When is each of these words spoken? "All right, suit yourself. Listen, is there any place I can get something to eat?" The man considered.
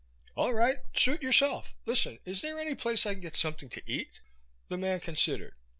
"All 0.35 0.51
right, 0.55 0.77
suit 0.95 1.21
yourself. 1.21 1.75
Listen, 1.85 2.17
is 2.25 2.41
there 2.41 2.59
any 2.59 2.73
place 2.73 3.05
I 3.05 3.13
can 3.13 3.21
get 3.21 3.35
something 3.35 3.69
to 3.69 3.83
eat?" 3.85 4.19
The 4.67 4.75
man 4.79 4.99
considered. 4.99 5.53